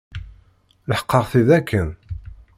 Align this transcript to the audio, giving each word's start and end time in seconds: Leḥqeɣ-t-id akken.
Leḥqeɣ-t-id 0.89 1.49
akken. 1.57 1.89